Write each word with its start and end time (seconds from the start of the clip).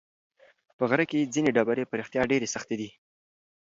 په 0.77 0.83
غره 0.89 1.05
کې 1.11 1.29
ځینې 1.33 1.49
ډبرې 1.55 1.83
په 1.87 1.95
رښتیا 2.01 2.21
ډېرې 2.31 2.47
سختې 2.55 2.75
دي. 2.81 2.89